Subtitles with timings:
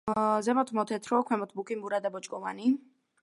[0.45, 2.73] ზემოთ მოთეთრო, ქვემოთ მუქი მურა და ბოჭკოვანი.